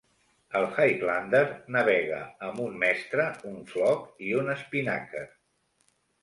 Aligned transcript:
El 0.59 0.63
"Highlander" 0.69 1.41
navega 1.75 2.21
amb 2.47 2.63
un 2.63 2.79
mestre, 2.85 3.27
un 3.51 3.61
floc 3.75 4.09
i 4.31 4.33
un 4.41 4.51
espinàquer. 4.55 5.25